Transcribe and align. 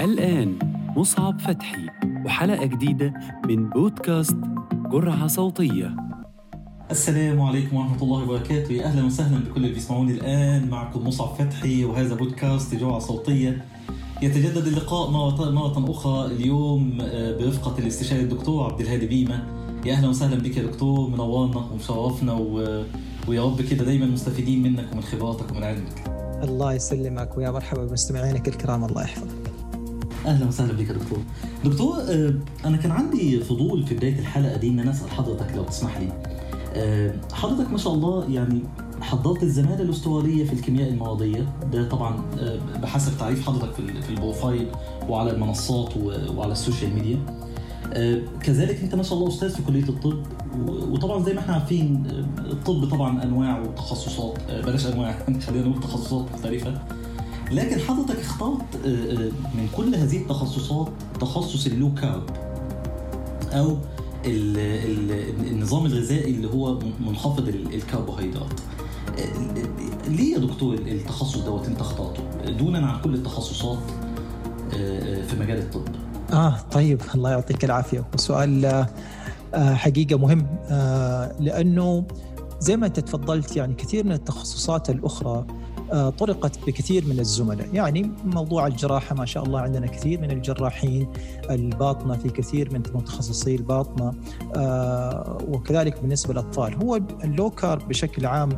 الآن 0.00 0.58
مصعب 0.96 1.40
فتحي 1.40 1.86
وحلقة 2.26 2.64
جديدة 2.64 3.14
من 3.46 3.70
بودكاست 3.70 4.36
جرعة 4.72 5.26
صوتية. 5.26 5.96
السلام 6.90 7.40
عليكم 7.40 7.76
ورحمة 7.76 8.02
الله 8.02 8.22
وبركاته. 8.22 8.84
أهلا 8.84 9.04
وسهلا 9.04 9.38
بكل 9.38 9.56
اللي 9.56 9.74
بيسمعوني 9.74 10.12
الآن 10.12 10.70
معكم 10.70 11.06
مصعب 11.06 11.28
فتحي 11.28 11.84
وهذا 11.84 12.14
بودكاست 12.14 12.74
جرعة 12.74 12.98
صوتية 12.98 13.64
يتجدد 14.22 14.66
اللقاء 14.66 15.10
مرة, 15.10 15.50
مرة 15.50 15.90
أخرى 15.90 16.26
اليوم 16.26 16.98
آه، 17.00 17.38
برفقة 17.38 17.78
الاستشاري 17.78 18.22
الدكتور 18.22 18.72
عبد 18.72 18.80
الهادي 18.80 19.06
بيمة. 19.06 19.46
يا 19.86 19.92
أهلا 19.92 20.08
وسهلا 20.08 20.42
بك 20.42 20.56
يا 20.56 20.62
دكتور 20.62 21.10
منورنا 21.10 21.56
ومشرفنا 21.56 22.32
و... 22.32 22.84
ويا 23.28 23.44
رب 23.44 23.62
كده 23.62 23.84
دايما 23.84 24.06
مستفيدين 24.06 24.62
منك 24.62 24.86
ومن 24.92 25.02
خبراتك 25.02 25.50
ومن 25.50 25.64
علمك 25.64 26.04
الله 26.42 26.72
يسلمك 26.72 27.36
ويا 27.38 27.50
مرحبا 27.50 27.84
بمستمعينك 27.84 28.48
الكرام 28.48 28.84
الله 28.84 29.02
يحفظك 29.02 29.52
أهلا 30.26 30.46
وسهلا 30.48 30.72
بك 30.72 30.88
يا 30.88 30.92
دكتور. 30.94 31.18
دكتور 31.64 31.94
آه، 32.08 32.34
أنا 32.64 32.76
كان 32.76 32.90
عندي 32.90 33.40
فضول 33.40 33.86
في 33.86 33.94
بداية 33.94 34.18
الحلقة 34.18 34.56
دي 34.56 34.68
إن 34.68 34.78
أنا 34.80 34.90
أسأل 34.90 35.10
حضرتك 35.10 35.56
لو 35.56 35.62
تسمح 35.62 35.98
لي. 35.98 36.08
آه، 36.74 37.14
حضرتك 37.32 37.70
ما 37.70 37.78
شاء 37.78 37.94
الله 37.94 38.30
يعني 38.30 38.62
حضرت 39.00 39.42
الزمالة 39.42 39.82
الاستواريه 39.82 40.44
في 40.44 40.52
الكيمياء 40.52 40.88
المرضية 40.90 41.52
ده 41.72 41.88
طبعا 41.88 42.22
آه، 42.38 42.58
بحسب 42.82 43.18
تعريف 43.18 43.46
حضرتك 43.46 43.74
في 43.74 44.10
ال 44.10 44.17
profile 44.17 44.66
وعلى 45.08 45.30
المنصات 45.30 45.96
وعلى 46.36 46.52
ال 46.52 46.58
social 46.58 46.94
media. 46.94 47.18
كذلك 48.42 48.82
انت 48.82 48.94
ما 48.94 49.02
شاء 49.02 49.18
الله 49.18 49.28
أستاذ 49.28 49.50
في 49.50 49.62
كلية 49.62 49.88
الطب 49.88 50.22
وطبعا 50.68 51.22
زي 51.22 51.34
ما 51.34 51.40
إحنا 51.40 51.54
عارفين 51.54 52.06
الطب 52.38 52.84
طبعا 52.90 53.22
أنواع 53.22 53.60
وتخصصات 53.60 54.38
بلاش 54.50 54.86
أنواع 54.86 55.18
خلينا 55.46 55.68
نقول 55.68 55.82
تخصصات 55.82 56.26
مختلفة. 56.32 56.82
لكن 57.52 57.80
حضرتك 57.80 58.18
اخترت 58.18 58.62
آه، 58.86 58.88
آه، 58.88 59.30
من 59.54 59.68
كل 59.76 59.94
هذه 59.94 60.16
التخصصات 60.16 60.88
تخصص 61.20 61.66
ال 61.66 61.73
low 61.73 61.94
carb 61.94 62.30
أو 63.52 63.76
النظام 64.26 65.86
الغذائي 65.86 66.34
اللي 66.34 66.48
هو 66.48 66.78
منخفض 67.00 67.48
الكربوهيدرات. 67.48 68.60
آه، 69.18 70.08
ليه 70.08 70.34
يا 70.34 70.38
دكتور 70.38 70.74
التخصص 70.74 71.38
دوت 71.38 71.66
انت 71.66 71.80
اخترته؟ 71.80 72.22
دونا 72.50 72.86
عن 72.86 73.00
كل 73.00 73.14
التخصصات 73.14 73.78
في 75.28 75.36
مجال 75.40 75.58
الطب. 75.58 75.84
آه 76.32 76.56
طيب 76.72 77.00
الله 77.14 77.30
يعطيك 77.30 77.64
العافية. 77.64 78.04
وسؤال 78.14 78.86
حقيقة 79.54 80.18
مهم 80.18 80.46
لأنه 81.40 82.04
زي 82.60 82.76
ما 82.76 82.86
أنت 82.86 83.00
تفضلت 83.00 83.56
يعني 83.56 83.74
كثير 83.74 84.04
من 84.04 84.12
التخصصات 84.12 84.90
الأخرى 84.90 85.30
آه، 85.30 85.46
طرقت 85.92 86.66
بكثير 86.66 87.06
من 87.06 87.20
الزملاء. 87.20 87.68
يعني 87.74 88.10
موضوع 88.24 88.66
الجراحة 88.66 89.14
ما 89.14 89.24
شاء 89.24 89.44
الله 89.44 89.60
عندنا 89.60 89.86
كثير 89.86 90.20
من 90.20 90.30
الجراحين 90.30 91.08
الباطنة 91.50 92.16
في 92.16 92.28
كثير 92.28 92.72
من 92.72 92.82
متخصصي 92.94 93.54
الباطنة 93.54 94.14
آه، 94.56 95.38
وكذلك 95.48 96.00
بالنسبة 96.00 96.32
للأطفال 96.32 96.74
هو 96.74 96.96
اللوكار 97.24 97.78
بشكل 97.78 98.26
عام 98.26 98.48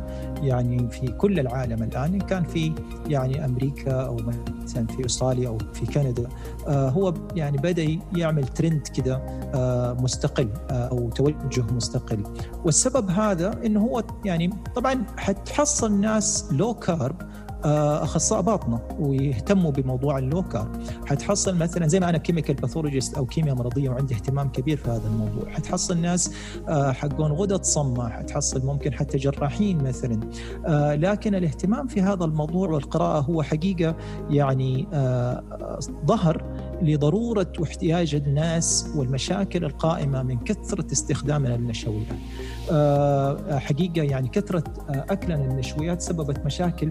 يعني 0.41 0.89
في 0.89 1.07
كل 1.07 1.39
العالم 1.39 1.83
الآن 1.83 2.13
إن 2.13 2.19
كان 2.19 2.43
في 2.43 2.73
يعني 3.07 3.45
أمريكا 3.45 3.91
أو 3.91 4.17
مثلا 4.63 4.87
في 4.87 5.05
أستراليا 5.05 5.47
أو 5.47 5.57
في 5.73 5.85
كندا 5.85 6.29
آه، 6.67 6.89
هو 6.89 7.13
يعني 7.35 7.57
بدأ 7.57 7.99
يعمل 8.15 8.47
ترند 8.47 8.87
كده 8.87 9.21
مستقل 9.99 10.49
أو 10.69 11.09
توجه 11.09 11.65
مستقل. 11.71 12.23
والسبب 12.65 13.09
هذا 13.09 13.59
إنه 13.65 13.81
هو 13.81 14.03
يعني 14.25 14.53
طبعا 14.75 15.05
حتحصل 15.17 15.93
ناس 16.01 16.49
low 16.51 16.73
carb 16.73 17.21
آه، 17.21 17.24
أخصائي 17.65 18.43
باطنة 18.43 18.79
ويهتموا 18.99 19.71
بموضوع 19.71 20.17
ال 20.17 20.24
low 20.24 20.44
carb 20.44 20.71
حتحصل 21.05 21.57
مثلا 21.57 21.87
زي 21.87 21.99
ما 21.99 22.09
أنا 22.09 22.17
chemical 22.17 22.55
pathologist 22.55 23.17
أو 23.17 23.25
كيمياء 23.25 23.55
مرضية 23.55 23.89
وعندي 23.89 24.13
اهتمام 24.13 24.49
كبير 24.49 24.77
في 24.77 24.89
هذا 24.89 25.07
الموضوع. 25.07 25.49
حتحصل 25.49 25.97
ناس 25.97 26.33
آه، 26.69 26.91
حقون 26.91 27.31
غدد 27.31 27.63
صماء 27.63 28.09
حتحصل 28.09 28.65
ممكن 28.65 28.93
حتى 28.93 29.17
جراحين 29.17 29.83
مثلا. 29.83 30.19
آه، 30.65 30.95
لكن 30.95 31.35
الاهتمام 31.35 31.87
في 31.87 32.01
هذا 32.01 32.25
الموضوع 32.25 32.69
والقراءة 32.69 33.19
هو 33.19 33.43
حقيقة 33.43 33.95
يعني 34.29 34.87
ظهر 36.05 36.43
لضرورة 36.81 37.51
واحتياج 37.59 38.15
الناس 38.15 38.91
والمشاكل 38.95 39.65
القائمة 39.65 40.23
من 40.23 40.39
كثرة 40.39 40.91
استخدامنا 40.91 41.57
للنشويات. 41.57 42.07
حقيقة 43.51 44.03
يعني 44.03 44.27
كثرة 44.27 44.63
أكلنا 44.89 45.33
للنشويات 45.33 46.01
سببت 46.01 46.45
مشاكل 46.45 46.89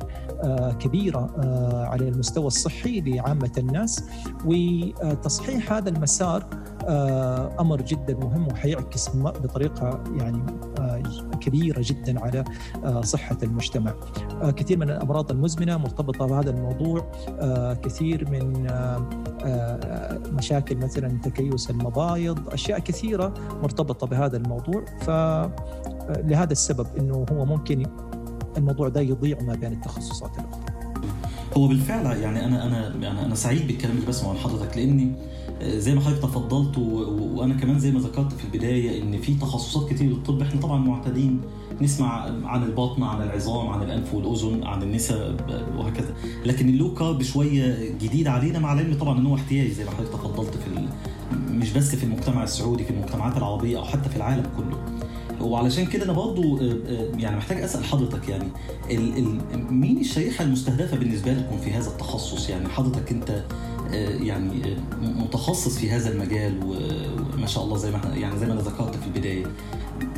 كبيرة 0.81 1.34
آه، 1.39 1.87
على 1.87 2.09
المستوى 2.09 2.47
الصحي 2.47 3.00
لعامة 3.00 3.53
الناس 3.59 4.05
وتصحيح 4.44 5.73
هذا 5.73 5.89
المسار 5.89 6.43
آه، 6.43 6.74
أمر 7.61 7.83
جدا 7.83 8.15
مهم 8.15 8.49
وحيعكس 8.49 9.17
بطريقة 9.17 10.05
يعني 10.17 10.43
آه، 10.81 11.03
كبيرة 11.41 11.81
جدا 11.81 12.21
على 12.21 12.45
صحة 13.03 13.39
المجتمع. 13.43 13.95
كثير 14.56 14.78
من 14.78 14.91
الأمراض 14.91 15.31
المزمنة 15.31 15.77
مرتبطة 15.77 16.27
بهذا 16.27 16.50
الموضوع، 16.50 17.11
كثير 17.83 18.31
من 18.31 18.67
مشاكل 20.33 20.77
مثلا 20.77 21.19
تكيس 21.23 21.71
المبايض، 21.71 22.49
أشياء 22.49 22.78
كثيرة 22.78 23.34
مرتبطة 23.62 24.06
بهذا 24.06 24.37
الموضوع. 24.37 24.84
فلهذا 25.00 26.53
السبب 26.53 26.87
إنه 26.99 27.27
هو 27.33 27.44
ممكن 27.44 27.83
الموضوع 28.56 28.89
ده 28.89 29.00
يضيع 29.00 29.39
ما 29.43 29.55
بين 29.55 29.73
التخصصات 29.73 30.31
الأخرى. 30.39 30.74
هو 31.56 31.69
بالفعل 31.69 32.06
يعني 32.06 32.44
أنا 32.44 32.66
أنا 32.66 32.94
يعني 33.03 33.25
أنا 33.26 33.34
سعيد 33.34 33.66
بالكلام 33.66 33.97
اللي 33.97 34.06
بسمعه 34.06 34.32
من 34.32 34.38
حضرتك 34.38 34.76
لأني 34.76 35.12
آه، 35.62 35.78
زي 35.78 35.94
ما 35.94 36.00
حضرتك 36.00 36.22
تفضلت 36.22 36.78
وأنا 36.78 37.54
كمان 37.54 37.78
زي 37.78 37.91
ما 37.91 38.00
ذكرت 38.00 38.32
في 38.32 38.44
البداية 38.44 39.03
إن 39.03 39.20
في 39.20 39.34
تخصصات 39.34 39.91
كتير 39.91 40.06
للطب. 40.06 40.43
إحنا 40.43 40.60
طبعا 40.60 40.78
معتادين 40.78 41.41
نسمع 41.81 42.31
عن 42.44 42.62
البطن 42.62 43.03
عن 43.03 43.22
العظام 43.22 43.69
عن 43.69 43.82
الأنف 43.82 44.14
والأذن 44.14 44.64
عن 44.64 44.82
النساء 44.82 45.37
وهكذا. 45.76 46.14
لكن 46.44 46.69
اللوكا 46.69 47.12
بشويه 47.12 47.91
جديد 48.03 48.26
علينا 48.26 48.59
مع 48.59 48.72
العلم 48.72 48.98
طبعا 48.98 49.19
إن 49.19 49.26
هو 49.26 49.34
احتياج 49.34 49.70
زي 49.70 49.84
ما 49.84 49.91
حضرتك 49.91 50.12
تفضلت 50.12 50.54
في 50.56 50.87
مش 51.50 51.72
بس 51.72 51.94
في 51.94 52.04
المجتمع 52.04 52.43
السعودي 52.43 52.84
في 52.84 52.91
المجتمعات 52.91 53.37
العربية 53.37 53.78
أو 53.78 53.84
حتى 53.84 54.09
في 54.09 54.16
العالم 54.16 54.47
كله. 54.56 54.94
وعلشان 55.44 55.87
كده 55.87 56.05
أنا 56.05 56.12
برضو 56.12 56.59
آه، 56.59 56.62
آه، 56.62 57.19
يعني 57.19 57.37
محتاج 57.37 57.62
أسأل 57.62 57.84
حضرتك 57.84 58.28
يعني 58.28 58.49
ال 58.91 59.19
ال 59.19 59.75
مين 59.75 60.00
الشريحة 60.00 60.44
المستهدفة 60.44 60.97
بالنسبة 60.97 61.32
لكم 61.32 61.59
في 61.59 61.71
هذا 61.71 61.88
التخصص؟ 61.88 62.49
يعني 62.49 62.69
حضرتك 62.69 63.10
أنت 63.10 63.44
آه، 63.94 64.09
يعني 64.09 64.77
متخصص 65.03 65.78
في 65.78 65.91
هذا 65.91 66.12
المجال 66.12 66.60
وما 67.34 67.47
شاء 67.47 67.65
الله 67.65 67.77
زي 67.77 67.91
ما 67.91 68.00
يعني 68.15 68.38
زي 68.38 68.47
ما 68.47 68.53
أنا 68.53 68.60
ذكرت 68.60 68.97
في 68.97 69.06
البداية. 69.06 69.47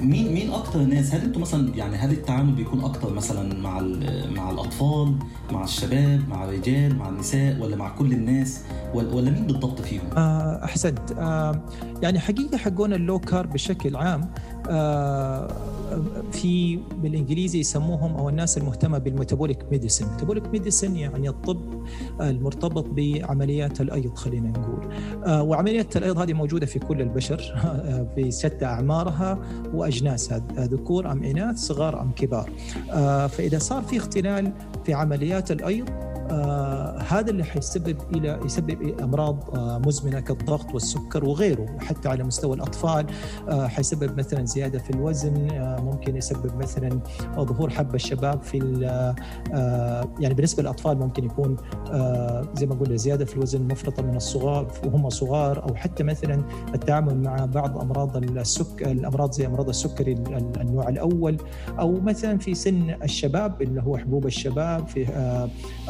مين 0.02 0.34
مين 0.34 0.50
أكتر 0.50 0.80
الناس 0.80 1.14
هل 1.14 1.20
أنتم 1.20 1.40
مثلا 1.40 1.76
يعني 1.76 1.96
هل 1.96 2.10
التعامل 2.10 2.52
بيكون 2.52 2.84
أكتر 2.84 3.12
مثلا 3.12 3.60
مع 3.60 3.80
مع 4.30 4.50
الأطفال 4.50 5.14
مع 5.52 5.64
الشباب 5.64 6.28
مع 6.28 6.44
الرجال 6.44 6.96
مع 6.98 7.08
النساء 7.08 7.58
ولا 7.60 7.76
مع 7.76 7.88
كل 7.88 8.12
الناس 8.12 8.60
ولا 8.94 9.30
مين 9.30 9.46
بالضبط 9.46 9.80
فيهم؟ 9.80 10.08
أحسنت. 10.64 11.10
يعني 12.02 12.18
حقيقة 12.18 12.58
حقون 12.58 12.92
ال 12.92 12.99
low 12.99 13.20
بشكل 13.32 13.96
عام 13.96 14.30
في 16.32 16.78
بالإنجليزي 17.02 17.60
يسموهم 17.60 18.16
أو 18.16 18.28
الناس 18.28 18.58
المهتمة 18.58 18.98
بال 18.98 19.09
metabolic 19.09 19.58
medicine، 19.70 20.06
metabolic 20.12 20.46
medicine 20.46 20.96
يعني 20.96 21.28
الطب 21.28 21.84
المرتبط 22.20 22.86
بعمليات 22.88 23.80
الأيض 23.80 24.14
خلينا 24.14 24.48
نقول. 24.48 24.94
آه، 25.24 25.42
وعمليات 25.42 25.96
الأيض 25.96 26.18
هذه 26.18 26.32
موجودة 26.32 26.66
في 26.66 26.78
كل 26.78 27.00
البشر 27.00 27.36
في 28.14 28.30
شتى 28.30 28.64
أعمارها 28.64 29.38
واجناسها، 29.74 30.42
ذكور 30.58 31.12
أم 31.12 31.24
إناث، 31.24 31.56
صغار 31.56 32.02
أم 32.02 32.12
كبار. 32.12 32.50
آه، 32.90 33.26
فإذا 33.26 33.58
صار 33.58 33.82
في 33.82 33.96
اختلال 33.96 34.52
في 34.84 34.94
عمليات 34.94 35.50
الأيض 35.50 35.88
آه 36.30 36.65
هذا 37.08 37.30
اللي 37.30 37.44
حيسبب 37.44 37.96
إلى 38.16 38.40
يسبب 38.44 39.00
أمراض 39.00 39.56
آه 39.56 39.78
مزمنة 39.78 40.20
كالضغط 40.20 40.74
والسكر 40.74 41.24
وغيره 41.24 41.66
حتى 41.80 42.08
على 42.08 42.24
مستوى 42.24 42.56
الأطفال 42.56 43.06
آه 43.48 43.66
حيسبب 43.66 44.18
مثلا 44.18 44.44
زيادة 44.44 44.78
في 44.78 44.90
الوزن 44.90 45.50
آه 45.50 45.80
ممكن 45.80 46.16
يسبب 46.16 46.56
مثلا 46.56 47.00
ظهور 47.38 47.70
حب 47.70 47.94
الشباب 47.94 48.42
في 48.42 48.56
يعني 50.20 50.34
بالنسبة 50.34 50.62
للأطفال 50.62 50.98
ممكن 50.98 51.24
يكون 51.24 51.56
زي 52.54 52.66
ما 52.66 52.74
قلنا 52.74 52.96
زيادة 52.96 53.24
في 53.24 53.36
الوزن 53.36 53.62
مفرطة 53.62 54.02
من 54.02 54.16
الصغار 54.16 54.72
وهم 54.86 55.08
صغار 55.08 55.62
أو 55.68 55.74
حتى 55.74 56.04
مثلا 56.04 56.44
التعامل 56.74 57.22
مع 57.22 57.36
بعض 57.36 57.78
أمراض 57.78 58.16
السكر 58.16 58.90
الأمراض 58.90 59.32
زي 59.32 59.46
أمراض 59.46 59.68
السكري 59.68 60.12
النوع 60.60 60.88
الأول 60.88 61.36
أو 61.78 62.00
مثلا 62.00 62.38
في 62.38 62.54
سن 62.54 62.96
الشباب 63.02 63.62
اللي 63.62 63.82
هو 63.82 63.96
حبوب 63.96 64.26
الشباب 64.26 64.88
في 64.88 65.06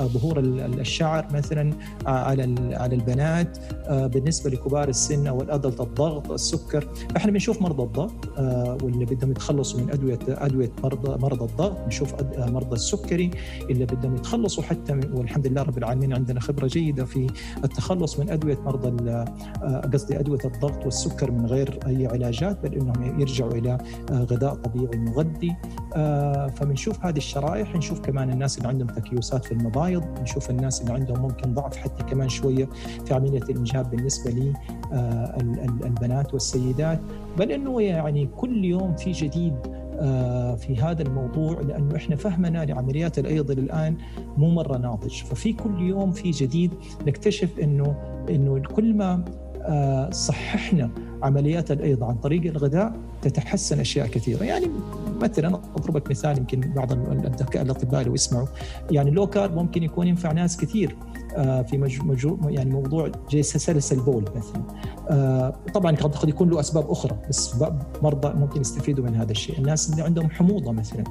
ظهور 0.00 0.38
الشعر 0.38 1.05
الشعر 1.06 1.26
مثلا 1.32 1.72
على 2.06 2.74
على 2.76 2.94
البنات 2.94 3.58
بالنسبة 3.90 4.50
لكبار 4.50 4.88
السن 4.88 5.26
أو 5.26 5.42
الادلت 5.42 5.80
الضغط 5.80 6.30
السكر. 6.30 6.88
إحنا 7.16 7.32
بنشوف 7.32 7.62
مرضى 7.62 7.82
الضغط 7.82 8.38
واللي 8.82 9.04
بدهم 9.04 9.30
يتخلصوا 9.30 9.80
من 9.80 9.90
أدوية 9.90 10.18
أدوية 10.28 10.70
مرضى 10.84 11.22
مرضى 11.22 11.44
الضغط 11.44 11.84
بنشوف 11.84 12.14
مرضى 12.38 12.74
السكري 12.74 13.30
اللي 13.70 13.84
بدهم 13.84 14.16
يتخلصوا 14.16 14.62
حتى 14.62 15.00
والحمد 15.14 15.46
لله 15.46 15.62
رب 15.62 15.78
العالمين 15.78 16.12
عندنا 16.12 16.40
خبرة 16.40 16.66
جيدة 16.66 17.04
في 17.04 17.26
التخلص 17.64 18.18
من 18.18 18.30
أدوية 18.30 18.58
مرضى 18.64 19.24
قصدي 19.94 20.20
أدوية 20.20 20.40
الضغط 20.44 20.84
والسكر 20.84 21.30
من 21.30 21.46
غير 21.46 21.78
أي 21.86 22.06
علاجات 22.06 22.62
بل 22.62 22.74
إنهم 22.74 23.20
يرجعوا 23.20 23.52
إلى 23.52 23.78
غذاء 24.10 24.54
طبيعي 24.54 24.98
مغذي. 24.98 25.56
فبنشوف 26.56 27.04
هذه 27.06 27.16
الشرائح 27.16 27.76
نشوف 27.76 28.00
كمان 28.00 28.30
الناس 28.30 28.58
اللي 28.58 28.68
عندهم 28.68 28.88
تكيسات 28.88 29.44
في 29.44 29.52
المبايض 29.52 30.04
نشوف 30.22 30.50
الناس 30.50 30.80
اللي 30.80 30.92
عندهم 30.96 31.22
ممكن 31.22 31.54
ضعف 31.54 31.76
حتى 31.76 32.02
كمان 32.04 32.28
شوية 32.28 32.68
في 33.06 33.14
عملية 33.14 33.42
الإنجاب 33.42 33.90
بالنسبة 33.90 34.30
للبنات 35.82 36.34
والسيدات. 36.34 37.00
بل 37.38 37.52
إنه 37.52 37.82
يعني 37.82 38.28
كل 38.36 38.64
يوم 38.64 38.96
في 38.96 39.12
جديد 39.12 39.54
في 40.56 40.76
هذا 40.82 41.02
الموضوع 41.02 41.60
لأنه 41.60 41.96
إحنا 41.96 42.16
فهمنا 42.16 42.64
لعمليات 42.64 43.18
الأيض 43.18 43.50
الآن 43.50 43.96
مو 44.36 44.50
مرة 44.50 44.76
ناضج. 44.76 45.22
ففي 45.22 45.52
كل 45.52 45.80
يوم 45.80 46.12
في 46.12 46.30
جديد 46.30 46.70
نكتشف 47.06 47.58
انه 47.60 47.94
إنه 48.30 48.58
كل 48.58 48.94
ما 48.94 49.24
صححنا 50.12 50.90
عمليات 51.22 51.70
الأيض 51.70 52.04
عن 52.04 52.14
طريق 52.14 52.42
الغذاء 52.44 52.92
تتحسن 53.28 53.80
أشياء 53.80 54.06
كثيرة. 54.06 54.44
يعني 54.44 54.70
مثلا 55.20 55.60
أضرب 55.76 55.96
لك 55.96 56.10
مثال 56.10 56.38
يمكن 56.38 56.60
بعض 56.60 56.92
الأطباء 57.56 58.02
لو 58.02 58.14
يسمعوا. 58.14 58.46
يعني 58.90 59.10
low 59.10 59.26
carb 59.26 59.54
ممكن 59.54 59.82
يكون 59.82 60.06
ينفع 60.06 60.32
ناس 60.32 60.56
كثير. 60.56 60.96
في 61.68 62.00
مجو 62.04 62.38
يعني 62.48 62.70
موضوع 62.70 63.10
سلس 63.40 63.92
البول 63.92 64.24
مثلا. 64.36 64.62
طبعا 65.74 65.96
قد 65.96 66.28
يكون 66.28 66.50
له 66.50 66.60
أسباب 66.60 66.90
أخرى 66.90 67.16
بس 67.28 67.54
مرضى 68.02 68.38
ممكن 68.38 68.60
يستفيدوا 68.60 69.04
من 69.04 69.16
هذا 69.16 69.30
الشيء. 69.32 69.58
الناس 69.58 69.90
اللي 69.90 70.02
عندهم 70.02 70.30
حموضة 70.30 70.72
مثلا 70.72 71.04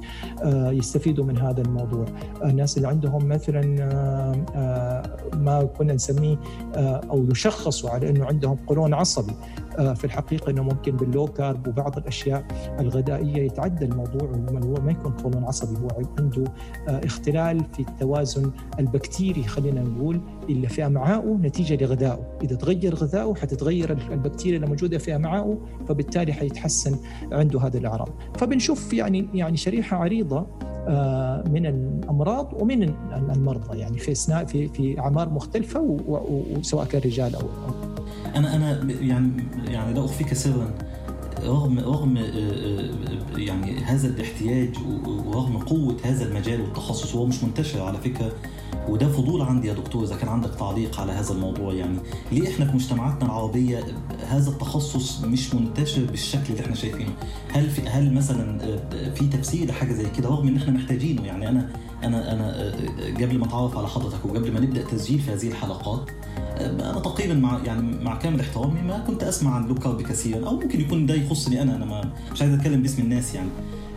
يستفيدوا 0.71 1.25
من 1.25 1.38
هذا 1.38 1.62
الموضوع. 1.62 2.06
الناس 2.45 2.77
اللي 2.77 2.88
عندهم 2.88 3.27
مثلا 3.27 3.62
ما 5.33 5.63
كنا 5.77 5.94
نسميه 5.94 6.39
أو 7.12 7.25
يشخصوا 7.31 7.89
على 7.89 8.09
إنه 8.09 8.25
عندهم 8.25 8.57
قولون 8.67 8.94
عصبي. 8.94 9.33
في 9.75 10.06
الحقيقة 10.06 10.50
إنه 10.50 10.63
ممكن 10.63 10.95
بال 10.95 11.07
low 11.07 11.25
carb 11.27 11.68
وبعض 11.67 11.97
الأشياء 11.97 12.45
الغذائية 12.79 13.45
يتعدى 13.45 13.85
الموضوع 13.85 14.29
هو 14.63 14.85
ما 14.85 14.91
يكون 14.91 15.12
قولون 15.12 15.44
عصبي 15.44 15.79
هو 15.79 15.88
عنده 16.19 16.44
اختلال 16.88 17.65
في 17.73 17.79
التوازن 17.79 18.51
البكتيري 18.79 19.44
خلينا 19.44 19.81
نقول. 19.81 20.05
اللي 20.50 20.68
في 20.68 20.86
امعائه 20.86 21.38
نتيجة 21.42 21.84
لغذائه، 21.84 22.38
إذا 22.44 22.56
تغير 22.56 22.96
غذائه 22.96 23.34
حتتغير 23.34 23.98
البكتيريا 24.12 24.56
اللي 24.56 24.68
موجوده 24.68 24.98
في 24.98 25.16
امعائه 25.16 25.57
فبالتالي 25.88 26.34
حيتحسن 26.34 26.98
عنده 27.31 27.62
هذه 27.62 27.78
الأعراض، 27.78 28.10
فبنشوف 28.38 28.94
يعني 28.94 29.28
يعني 29.34 29.57
شريحة 29.57 29.98
عريضة 29.98 30.48
من 31.52 31.66
الأمراض 31.66 32.54
ومن 32.62 32.84
المرضى. 33.13 33.78
يعني 33.78 33.98
في 33.98 34.16
في 34.48 34.68
في 34.68 35.00
أعمار 35.00 35.30
مختلفة 35.30 35.98
وسواء 36.58 36.86
كان 36.86 37.01
رجال 37.01 37.36
أو 37.36 37.42
أنا 38.36 38.56
أنا 38.56 38.92
يعني 39.01 39.31
يعني 39.68 39.94
لا 39.94 40.06
أخفيك 40.06 40.34
سرا. 40.34 40.74
رغم 41.46 41.80
رغم 41.80 42.18
يعني 43.38 43.78
هذا 43.78 44.08
الاحتياج 44.08 44.69
ورغم 45.08 45.58
قوة 45.58 45.98
هذا 46.04 46.25
المجال 46.25 46.62
والتخصص 46.62 47.16
هو 47.16 47.25
مش 47.25 47.44
منتشر 47.44 47.81
على 47.81 47.98
فكرة. 47.98 48.31
وده 48.90 49.08
فضول 49.08 49.42
عندي 49.42 49.68
يا 49.68 49.74
دكتور 49.74 50.04
إذا 50.04 50.16
كان 50.16 50.30
عندك 50.30 50.50
تعليق 50.60 51.00
على 51.00 51.12
هذا 51.12 51.34
الموضوع 51.34 51.74
يعني. 51.74 51.98
ليه 52.32 52.50
إحنا 52.54 52.66
في 52.66 52.76
مجتمعاتنا 52.76 53.26
العربية 53.26 53.84
هذا 54.28 54.50
التخصص 54.50 55.22
مش 55.24 55.54
منتشر 55.56 56.06
بالشكل 56.06 56.44
اللي 56.50 56.62
إحنا 56.62 56.76
شايفينه؟ 56.76 57.12
هل 57.52 57.70
في 57.70 57.82
هل 57.82 58.14
مثلا 58.14 58.60
في 59.16 59.28
تفسير 59.28 59.68
لحاجه 59.70 59.94
زي 59.94 60.10
كده 60.18 60.30
رغم 60.30 60.48
إن 60.48 60.58
إحنا 60.58 60.74
محتاجينه؟ 60.74 61.24
يعني 61.26 61.50
أنا 61.50 61.70
أنا 62.04 62.34
أنا 62.34 62.74
قبل 63.22 63.38
ما 63.38 63.46
أتعرف 63.46 63.78
على 63.78 63.88
حضرتك 63.88 64.26
وقبل 64.26 64.52
ما 64.52 64.60
نبدأ 64.60 64.82
تسجيل 64.82 65.20
في 65.20 65.32
هذه 65.34 65.48
الحلقات 65.48 66.10
أنا 66.60 67.00
تقريبا 67.00 67.34
مع 67.34 67.60
يعني 67.66 68.04
مع 68.04 68.16
كامل 68.16 68.40
احترامي 68.40 68.82
ما 68.82 69.00
كنت 69.00 69.24
أسمع 69.24 69.56
عن 69.56 69.68
لو 69.68 69.76
كارب 69.76 70.02
كثيرا 70.02 70.48
أو 70.48 70.54
ممكن 70.54 70.82
يكون 70.82 71.06
ده 71.06 71.14
يخصني 71.14 71.62
أنا 71.62 71.76
أنا 71.76 71.86
ما 71.86 72.12
مش 72.34 72.42
عايز 72.42 72.54
أتكلم 72.54 72.82
باسم 72.82 73.02
الناس 73.02 73.36
يعني. 73.36 73.50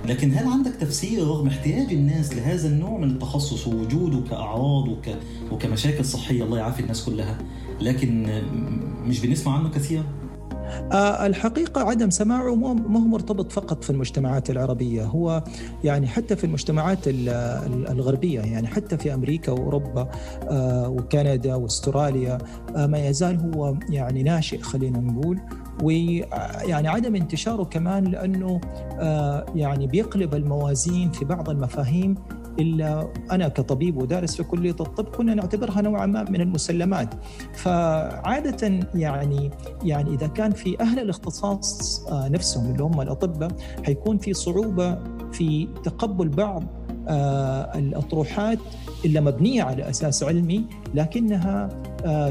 لكن 0.08 0.34
هل 0.34 0.46
عندك 0.46 0.72
تفسير 0.81 1.26
رغم 1.26 1.46
احتياج 1.46 1.93
الناس 1.93 2.37
لهذا 2.37 2.69
النوع 2.69 2.99
من 2.99 3.10
التخصص 3.10 3.66
ووجوده 3.66 4.20
كاعراض 4.31 4.88
وك 4.88 5.08
وكمشاكل 5.52 6.05
صحية؟ 6.05 6.44
الله 6.44 6.58
يعافي 6.58 6.81
الناس 6.81 7.05
كلها. 7.05 7.38
لكن 7.81 8.43
مش 9.05 9.20
بنسمع 9.20 9.58
عنه 9.58 9.69
كثيرا؟ 9.69 10.05
الحقيقة 11.26 11.81
عدم 11.81 12.10
سماعه 12.10 12.55
ما 12.55 13.00
هو 13.00 13.06
مرتبط 13.06 13.52
فقط 13.52 13.84
في 13.84 13.90
المجتمعات 13.90 14.50
العربية. 14.50 15.05
هو 15.05 15.44
يعني 15.84 16.06
حتى 16.06 16.37
في 16.37 16.44
المجتمعات 16.44 16.99
الغربية 17.06 18.40
يعني 18.40 18.66
حتى 18.66 18.99
في 18.99 19.14
أمريكا 19.14 19.52
وأوروبا 19.52 20.08
وكندا 20.88 21.54
وأستراليا 21.54 22.38
ما 22.76 23.08
يزال 23.08 23.54
هو 23.54 23.75
يعني 23.90 24.22
ناشئ 24.22 24.61
خلينا 24.61 24.99
نقول. 24.99 25.38
ويعني 25.82 26.88
عدم 26.88 27.14
انتشاره 27.14 27.64
كمان 27.64 28.04
لأنه 28.04 28.60
يعني 29.54 29.86
بيقلب 29.86 30.34
الموازين 30.34 31.10
في 31.10 31.25
بعض 31.25 31.50
المفاهيم 31.50 32.14
إلا 32.58 33.08
أنا 33.30 33.48
كطبيب 33.48 33.96
ودارس 33.96 34.36
في 34.36 34.42
كلية 34.42 34.76
الطب 34.80 35.04
كنا 35.04 35.34
نعتبرها 35.34 35.82
نوعا 35.82 36.06
ما 36.06 36.22
من 36.30 36.40
المسلمات. 36.40 37.14
فعادة 37.52 38.80
يعني 38.94 39.50
يعني 39.84 40.14
إذا 40.14 40.26
كان 40.26 40.50
في 40.50 40.80
أهل 40.80 40.98
الاختصاص 40.98 42.02
نفسهم 42.12 42.70
اللي 42.70 42.82
هم 42.82 43.00
الأطباء 43.00 43.50
حيكون 43.84 44.19
في 44.19 44.34
صعوبة 44.34 44.98
في 45.32 45.69
تقبل 45.84 46.28
بعض 46.28 46.64
الأطروحات 47.75 48.58
إلا 49.04 49.20
مبنية 49.20 49.62
على 49.62 49.90
أساس 49.90 50.22
علمي 50.22 50.64
لكنها 50.94 51.69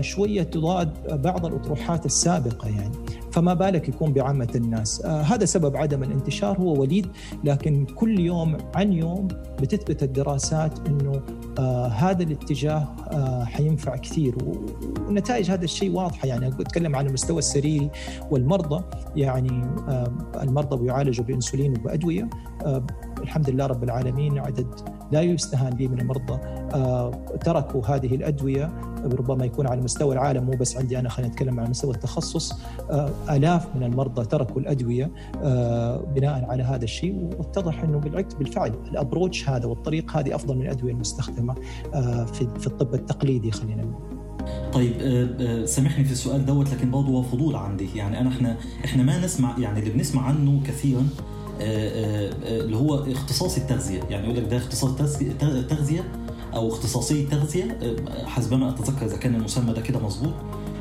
شوية 0.01 0.43
تضاد 0.43 1.21
بعض 1.21 1.45
الأطروحات 1.45 2.05
السابقة 2.05 2.67
يعني. 2.67 2.95
فما 3.37 3.53
بالك 3.53 3.89
يكون 3.89 4.13
بعامة 4.13 4.49
الناس. 4.55 5.01
آه 5.01 5.21
هذا 5.21 5.45
سبب 5.45 5.77
عدم 5.77 6.03
الانتشار. 6.03 6.57
هو 6.57 6.81
وليد 6.81 7.07
لكن 7.43 7.85
كل 7.85 8.19
يوم 8.19 8.57
عن 8.75 8.93
يوم 8.93 9.27
بتثبت 9.61 10.03
الدراسات 10.03 10.87
أنه 10.87 11.21
آه 11.59 11.87
هذا 11.87 12.23
الاتجاه 12.23 12.87
آه 13.11 13.43
حينفع 13.43 13.95
كثير. 13.95 14.35
ونتائج 15.07 15.51
هذا 15.51 15.63
الشيء 15.63 15.91
واضحة. 15.91 16.27
يعني 16.27 16.47
أتكلم 16.47 16.95
عن 16.95 17.07
المستوى 17.07 17.39
السريري 17.39 17.89
والمرضى. 18.31 18.83
يعني 19.15 19.63
آه 19.89 20.11
المرضى 20.41 20.83
بيعالجوا 20.83 21.25
بإنسولين 21.25 21.71
وبأدوية. 21.71 22.29
آه 22.65 22.83
الحمد 23.21 23.49
لله 23.49 23.65
رب 23.65 23.83
العالمين 23.83 24.39
عدد 24.39 24.67
لا 25.11 25.21
يستهان 25.21 25.73
به 25.73 25.87
من 25.87 26.01
المرضى. 26.01 26.39
آه 26.73 27.11
تركوا 27.45 27.85
هذه 27.85 28.15
الأدوية 28.15 28.71
ربما 29.03 29.45
يكون 29.45 29.67
على 29.67 29.81
مستوى 29.81 30.13
العالم 30.13 30.43
مو 30.43 30.51
بس 30.51 30.77
عندي 30.77 30.99
أنا 30.99 31.09
خلينا 31.09 31.31
نتكلم 31.31 31.59
على 31.59 31.69
مستوى 31.69 31.93
التخصص. 31.95 32.53
آه 32.91 33.09
آلاف 33.29 33.75
من 33.75 33.83
المرضى 33.83 34.25
تركوا 34.25 34.61
الأدوية 34.61 35.11
آه 35.43 35.97
بناء 36.15 36.45
على 36.49 36.63
هذا 36.63 36.83
الشيء. 36.83 37.29
واتضح 37.37 37.85
بالعكس 37.85 38.33
بالفعل 38.33 38.73
الأبروتش 38.91 39.49
هذا 39.49 39.65
والطريق 39.65 40.17
هذه 40.17 40.35
أفضل 40.35 40.55
من 40.55 40.61
الأدوية 40.61 40.91
المستخدمة 40.91 41.55
آه 41.93 42.25
في, 42.25 42.67
الطب 42.67 42.93
التقليدي 42.93 43.51
خلينا 43.51 43.83
نقول. 43.83 44.17
طيب 44.73 44.93
سامحني 45.65 46.05
في 46.05 46.11
السؤال 46.11 46.45
دوت 46.45 46.73
لكن 46.73 46.91
برضه 46.91 47.21
فضول 47.21 47.55
عندي. 47.55 47.89
يعني 47.95 48.19
أنا 48.19 48.29
إحنا 48.29 48.57
إحنا 48.85 49.03
ما 49.03 49.25
نسمع 49.25 49.59
يعني 49.59 49.79
اللي 49.79 49.89
بنسمع 49.89 50.21
عنه 50.21 50.63
كثيرا 50.63 51.07
اللي 51.59 52.77
هو 52.77 52.95
اختصاصي 52.95 53.61
التغذية. 53.61 53.99
يعني 54.09 54.23
يقول 54.23 54.37
لك 54.37 54.51
ده 54.51 54.57
اختصاص 54.57 54.91
تغذية 55.69 56.03
أو 56.53 56.69
اختصاصي 56.69 57.23
تغذية. 57.23 57.77
حسب 58.25 58.53
ما 58.53 58.69
أتذكر 58.69 59.05
إذا 59.05 59.17
كان 59.17 59.35
المسمى 59.35 59.73
ده 59.73 59.81
كده 59.81 59.99
مظبوط. 59.99 60.33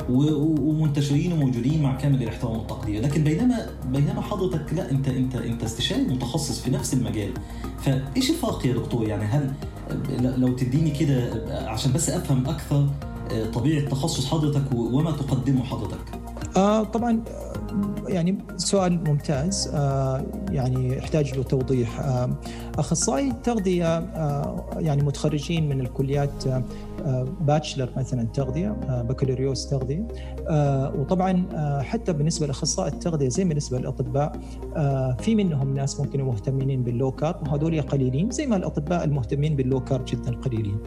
ومنتشرين 0.09 1.33
وموجودين 1.33 1.83
مع 1.83 1.97
كامل 1.97 2.23
الاحترام 2.23 2.57
والتقدير. 2.57 3.03
لكن 3.03 3.25
بينما 3.25 3.67
بينما 3.93 4.21
حضرتك 4.21 4.75
لا 4.75 4.91
أنت 4.91 5.09
أنت 5.09 5.37
أنت 5.37 5.63
استشاري 5.63 6.03
متخصص 6.03 6.61
في 6.61 6.71
نفس 6.71 6.95
المجال. 6.95 7.31
فإيش 7.79 8.31
الفرق 8.31 8.67
يا 8.67 8.73
دكتور؟ 8.73 9.09
يعني 9.09 9.25
هل 9.25 9.53
لو 10.21 10.53
تديني 10.53 10.91
كده 10.91 11.31
عشان 11.69 11.93
بس 11.93 12.11
أفهم 12.11 12.47
أكثر 12.47 12.89
طبيعة 13.55 13.89
تخصص 13.89 14.27
حضرتك 14.27 14.63
وما 14.75 15.11
تقدمه 15.11 15.65
حضرتك. 15.65 16.26
آه 16.57 16.85
طبعا 16.85 17.23
يعني 18.09 18.39
سؤال 18.57 19.05
ممتاز 19.09 19.71
آه 19.75 20.25
يعني 20.51 20.97
يحتاج 20.99 21.35
له 21.37 21.43
توضيح. 21.43 22.01
آه 22.01 22.31
أخصائي 22.79 23.31
التغذيه 23.31 23.99
آه 23.99 24.67
يعني 24.79 25.03
متخرجين 25.03 25.69
من 25.69 25.81
الكليات 25.81 26.45
bachelor 27.41 27.89
مثلا 27.97 28.27
تغذية 28.35 28.69
بكالوريوس 29.09 29.71
تغذية. 29.71 30.09
وطبعا 30.99 31.47
حتى 31.83 32.13
بالنسبة 32.13 32.47
لأخصائي 32.47 32.93
التغذية 32.93 33.29
زي 33.29 33.45
بالنسبة 33.45 33.79
للأطباء 33.79 34.33
في 35.19 35.35
منهم 35.35 35.75
ناس 35.75 36.01
ممكن 36.01 36.23
مهتمين 36.23 36.83
بال 36.83 36.94
low 36.94 37.11
carb 37.11 37.49
وهذول 37.49 37.83
قليلين 37.83 38.31
زي 38.31 38.47
ما 38.47 38.57
الأطباء 38.57 39.05
المهتمين 39.05 39.57
بال 39.57 39.66
low 39.66 39.81
carb 39.81 40.05
جدا 40.05 40.37
قليلين. 40.37 40.79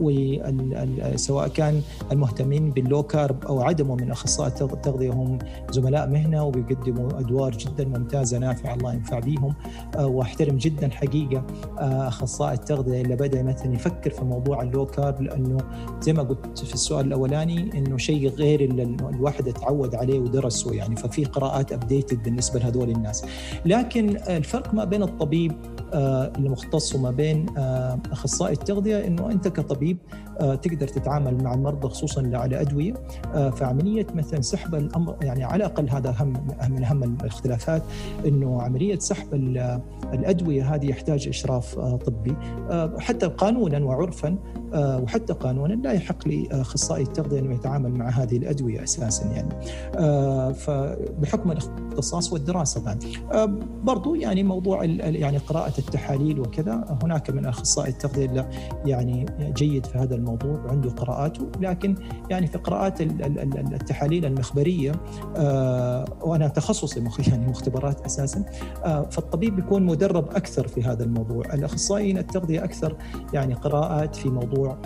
وسواء 0.00 1.48
كان 1.48 1.82
المهتمين 2.12 2.70
بال 2.70 2.83
low 2.83 3.02
carb 3.02 3.44
أو 3.44 3.60
عدمه 3.60 3.94
من 3.94 4.10
أخصائي 4.10 4.52
التغذية 4.60 5.10
هم 5.12 5.38
زملاء 5.70 6.08
مهنة 6.08 6.44
وبيقدموا 6.44 7.20
أدوار 7.20 7.52
جدا 7.52 7.84
ممتازة 7.84 8.38
نافعة 8.38 8.74
الله 8.74 8.94
ينفع 8.94 9.18
بيهم. 9.18 9.54
واحترم 10.42 10.56
جدا 10.58 10.90
حقيقة 10.90 11.44
أخصائي 11.78 12.54
التغذية 12.54 13.02
اللي 13.02 13.16
بدأ 13.16 13.42
مثلا 13.42 13.74
يفكر 13.74 14.10
في 14.10 14.24
موضوع 14.24 14.62
ال 14.62 14.68
low 14.68 14.86
carb 14.86 15.22
لأنه 15.22 15.58
زي 16.00 16.12
ما 16.12 16.22
قلت 16.22 16.58
في 16.58 16.74
السؤال 16.74 17.06
الأولاني 17.06 17.70
إنه 17.78 17.96
شيء 17.96 18.28
غير 18.28 18.60
اللي 18.60 18.82
الواحد 18.82 19.48
اتعود 19.48 19.94
عليه 19.94 20.18
ودرسه 20.18 20.74
يعني 20.74 20.96
ففي 20.96 21.24
قراءات 21.24 21.72
updated 21.72 22.22
بالنسبة 22.22 22.60
لهذول 22.60 22.90
الناس. 22.90 23.24
لكن 23.66 24.16
الفرق 24.28 24.74
ما 24.74 24.84
بين 24.84 25.02
الطبيب 25.02 25.52
المختص 26.38 26.94
وما 26.94 27.10
بين 27.10 27.46
أخصائي 28.12 28.52
التغذية 28.52 29.06
إنه 29.06 29.30
أنت 29.30 29.48
كطبيب 29.48 29.98
تقدر 30.62 30.88
تتعامل 30.88 31.44
مع 31.44 31.54
المرضى 31.54 31.88
خصوصا 31.88 32.30
على 32.34 32.60
أدوية. 32.60 32.94
فعملية 33.32 34.06
مثلا 34.14 34.40
سحب 34.40 34.74
الأمر 34.74 35.16
يعني 35.22 35.44
على 35.44 35.56
الأقل 35.56 35.90
هذا 35.90 36.10
أهم 36.10 36.32
من 36.70 36.84
أهم 36.84 37.02
الاختلافات 37.02 37.82
إنه 38.26 38.62
عملية 38.62 38.98
سحب 38.98 39.34
الأدوية 40.14 40.74
هذه 40.74 40.90
يحتاج 40.90 41.28
إشراف 41.28 41.78
طبي. 41.78 42.36
حتى 42.98 43.26
قانونا 43.26 43.84
وعرفا 43.84 44.36
وحتى 44.74 45.32
قانونا 45.32 45.74
لا 45.74 45.92
يحق 45.92 46.28
لأخصائي 46.28 47.02
التغذية 47.02 47.38
إنه 47.38 47.54
يتعامل 47.54 47.90
مع 47.90 48.08
هذه 48.08 48.36
الأدوية 48.36 48.82
أساسا 48.82 49.26
يعني. 49.26 49.54
فبحكم 50.54 51.50
الاختصاص 51.50 52.32
والدراسة 52.32 52.84
بعد. 52.84 53.04
برضو 53.84 54.14
يعني 54.14 54.42
موضوع 54.42 54.84
يعني 54.84 55.38
قراءة 55.38 55.78
التحاليل 55.78 56.40
وكذا 56.40 56.98
هناك 57.02 57.30
من 57.30 57.46
أخصائي 57.46 57.90
التغذية 57.90 58.50
يعني 58.86 59.26
جيد 59.40 59.86
في 59.86 59.98
هذا 59.98 60.14
الموضوع. 60.14 60.31
وعنده 60.44 60.90
قراءاته 60.90 61.48
لكن 61.60 61.94
يعني 62.30 62.46
في 62.46 62.58
قراءات 62.58 63.00
التحاليل 63.00 64.24
المخبرية 64.24 64.92
وأنا 66.22 66.48
تخصصي 66.48 67.02
يعني 67.30 67.46
مختبرات 67.46 68.00
أساسا 68.00 68.44
فالطبيب 69.10 69.56
بيكون 69.56 69.82
مدرب 69.82 70.28
أكثر 70.30 70.68
في 70.68 70.82
هذا 70.82 71.04
الموضوع. 71.04 71.44
الأخصائيين 71.54 72.18
التغذية 72.18 72.64
أكثر 72.64 72.96
يعني 73.34 73.54
قراءات 73.54 74.16
في 74.16 74.28
موضوع 74.28 74.78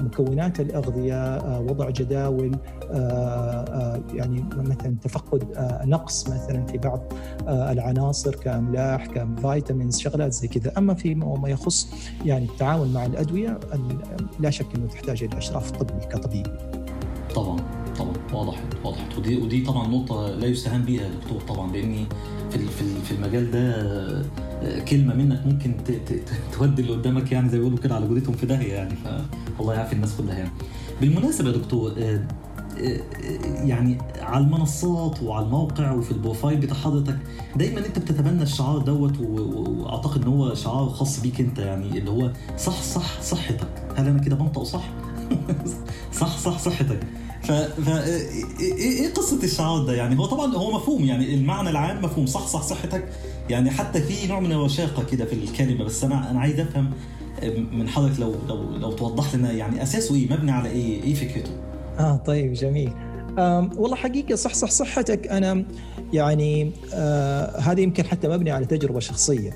مكونات 0.00 0.60
الأغذية 0.60 1.38
وضع 1.60 1.90
جداول 1.90 2.56
يعني 4.14 4.44
مثلا 4.56 4.96
تفقد 5.02 5.44
نقص 5.84 6.28
مثلا 6.28 6.66
في 6.66 6.78
بعض 6.78 7.12
العناصر 7.48 8.34
كأملاح 8.34 9.06
كفيتامينز 9.06 9.98
شغلات 9.98 10.32
زي 10.32 10.48
كذا. 10.48 10.72
أما 10.78 10.94
في 10.94 11.14
ما 11.14 11.48
يخص 11.48 11.92
يعني 12.24 12.44
التعامل 12.44 12.92
مع 12.92 13.06
الأدوية 13.06 13.60
لا 14.40 14.50
شك 14.50 14.69
انه 14.76 14.86
تحتاج 14.86 15.22
إلى 15.22 15.38
إشراف 15.38 15.70
طبي 15.70 16.06
كطبيب. 16.06 16.46
طبعا 17.34 17.56
طبعا 17.98 18.12
وضحت 18.32 18.64
وضحت 18.84 19.18
ودي 19.18 19.36
ودي 19.36 19.62
طبعا 19.62 19.88
نقطة 19.88 20.28
لا 20.28 20.46
يستهان 20.46 20.82
بها 20.82 21.02
يا 21.02 21.08
دكتور 21.08 21.40
طبعا 21.40 21.72
لأني 21.72 22.06
في 22.50 22.84
في 23.04 23.12
المجال 23.12 23.50
ده 23.50 24.80
كلمة 24.80 25.14
منك 25.14 25.46
ممكن 25.46 25.74
تودي 26.58 26.82
اللي 26.82 26.92
قدامك 26.92 27.32
يعني 27.32 27.48
زي 27.48 27.56
ما 27.58 27.62
بيقولوا 27.64 27.78
كده 27.84 27.94
على 27.94 28.06
جودتهم 28.06 28.34
في 28.34 28.46
داهية 28.46 28.72
يعني 28.74 28.94
فالله 29.58 29.74
يعافي 29.74 29.92
الناس 29.92 30.14
كلها 30.16 30.38
يعني. 30.38 30.50
بالمناسبة 31.00 31.48
يا 31.50 31.56
دكتور 31.56 31.92
يعني 33.64 33.98
على 34.20 34.44
المنصات 34.44 35.22
وعلى 35.22 35.44
الموقع 35.46 35.92
وفي 35.92 36.10
البروفايل 36.10 36.60
بتاع 36.60 36.76
حضرتك 36.76 37.18
دايما 37.56 37.86
أنت 37.86 37.98
بتتبنى 37.98 38.42
الشعار 38.42 38.78
دوت 38.78 39.20
وأعتقد 39.20 40.22
إن 40.22 40.28
هو 40.28 40.54
شعار 40.54 40.88
خاص 40.88 41.20
بيك 41.20 41.40
أنت 41.40 41.58
يعني 41.58 41.98
اللي 41.98 42.10
هو 42.10 42.32
صح 42.58 42.82
صح 42.82 43.22
صحتك. 43.22 43.79
هل 43.96 44.08
أنا 44.08 44.18
كده 44.20 44.36
بنطق 44.36 44.62
صح؟ 44.74 44.84
صح 46.12 46.38
صح. 46.38 46.58
صحتك 46.58 47.00
ف, 47.42 47.52
ف... 47.52 47.88
إيه 48.60 49.14
قصة 49.14 49.42
الشعار 49.44 49.84
ده 49.84 49.92
يعني؟ 49.94 50.18
هو 50.18 50.26
طبعا 50.26 50.54
هو 50.54 50.70
مفهوم 50.76 51.04
يعني 51.04 51.34
المعنى 51.34 51.70
العام 51.70 52.04
مفهوم. 52.04 52.26
صح 52.26 52.46
صح 52.46 52.62
صحتك. 52.62 53.08
يعني 53.50 53.70
حتى 53.70 54.02
في 54.02 54.26
نوع 54.26 54.40
من 54.40 54.52
الرشاقه 54.52 55.04
كده 55.04 55.24
في 55.24 55.32
الكلمة. 55.32 55.84
بس 55.84 56.04
أنا 56.04 56.30
أنا 56.30 56.40
عايز 56.40 56.60
أفهم 56.60 56.90
من 57.72 57.88
حضرتك 57.88 58.20
لو 58.20 58.34
لو 58.48 58.76
لو 58.76 58.92
توضح 58.92 59.34
لنا 59.34 59.52
يعني 59.52 59.82
أساسه 59.82 60.14
إيه 60.14 60.32
مبني 60.32 60.50
على 60.50 60.68
إيه 60.68 61.02
إيه 61.02 61.14
فكرته؟ 61.14 61.50
آه 61.98 62.16
طيب 62.16 62.52
جميل. 62.52 62.92
والله 63.76 63.96
حقيقة 63.96 64.34
صح 64.34 64.54
صح 64.54 64.70
صحتك. 64.70 65.26
أنا 65.26 65.64
يعني 66.12 66.72
آه 66.94 67.58
هذه 67.60 67.80
يمكن 67.80 68.04
حتى 68.04 68.28
مبني 68.28 68.50
على 68.50 68.64
تجربة 68.66 69.00
شخصية. 69.00 69.50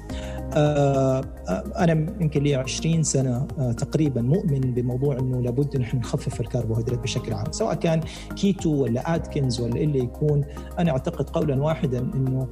أنا 0.57 1.93
يمكن 2.21 2.43
لي 2.43 2.55
20 2.55 3.03
سنة 3.03 3.47
آه 3.59 3.73
تقريبا 3.73 4.23
مؤمن 4.23 4.61
بموضوع 4.61 5.19
إنه 5.19 5.41
لابد 5.43 5.77
نحن 5.77 5.97
نخفف 5.97 6.41
الكربوهيدرات 6.41 6.99
بشكل 6.99 7.33
عام 7.33 7.53
سواء 7.53 7.75
كان 7.75 8.01
كيتو 8.37 8.71
ولا 8.83 9.15
اتكنز 9.15 9.61
ولا 9.61 9.77
إللي 9.77 9.99
يكون. 9.99 10.45
أنا 10.79 10.91
أعتقد 10.91 11.31
قولا 11.31 11.63
واحدا 11.63 11.99
إنه 12.15 12.49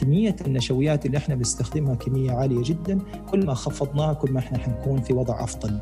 كمية 0.00 0.36
النشويات 0.46 1.06
اللي 1.06 1.18
إحنا 1.18 1.34
بنستخدمها 1.34 1.94
كمية 1.94 2.32
عالية 2.32 2.62
جدا. 2.62 2.98
كل 3.30 3.46
ما 3.46 3.54
خفضناها 3.54 4.12
كل 4.12 4.32
ما 4.32 4.38
إحنا 4.38 4.58
حنكون 4.58 5.00
في 5.00 5.12
وضع 5.12 5.44
أفضل. 5.44 5.78